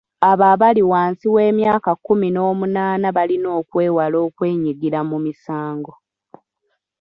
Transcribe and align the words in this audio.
Abo 0.29 0.43
abali 0.53 0.83
wansi 0.91 1.25
w'emyaka 1.35 1.91
kkumi 1.97 2.27
n'omunaana 2.31 3.07
balina 3.17 3.49
okwewala 3.59 4.17
okwenyigira 4.27 4.99
mu 5.09 5.17
misango. 5.25 5.93